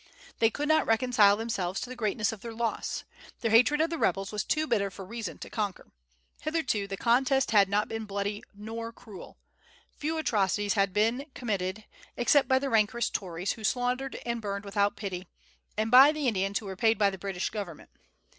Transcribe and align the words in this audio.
They 0.39 0.49
could 0.49 0.67
not 0.67 0.87
reconcile 0.87 1.37
themselves 1.37 1.79
to 1.81 1.87
the 1.91 1.95
greatness 1.95 2.31
of 2.31 2.41
their 2.41 2.55
loss. 2.55 3.03
Their 3.41 3.51
hatred 3.51 3.81
of 3.81 3.91
the 3.91 3.99
rebels 3.99 4.31
was 4.31 4.43
too 4.43 4.65
bitter 4.65 4.89
for 4.89 5.05
reason 5.05 5.37
to 5.37 5.47
conquer. 5.51 5.91
Hitherto 6.41 6.87
the 6.87 6.97
contest 6.97 7.51
had 7.51 7.69
not 7.69 7.87
been 7.87 8.05
bloody 8.05 8.41
nor 8.55 8.91
cruel. 8.91 9.37
Few 9.91 10.17
atrocities 10.17 10.73
had 10.73 10.91
been 10.91 11.27
committed, 11.35 11.83
except 12.17 12.47
by 12.47 12.57
the 12.57 12.67
rancorous 12.71 13.11
Tories, 13.11 13.51
who 13.51 13.63
slaughtered 13.63 14.15
and 14.25 14.41
burned 14.41 14.65
without 14.65 14.95
pity, 14.97 15.27
and 15.77 15.91
by 15.91 16.11
the 16.11 16.27
Indians 16.27 16.57
who 16.57 16.65
were 16.65 16.75
paid 16.75 16.97
by 16.97 17.11
the 17.11 17.19
British 17.19 17.51
government. 17.51 17.91